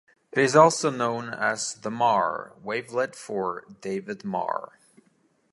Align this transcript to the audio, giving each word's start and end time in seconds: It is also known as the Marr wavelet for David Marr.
It 0.31 0.39
is 0.39 0.55
also 0.55 0.89
known 0.89 1.29
as 1.31 1.75
the 1.75 1.91
Marr 1.91 2.53
wavelet 2.63 3.15
for 3.15 3.65
David 3.81 4.25
Marr. 4.25 4.79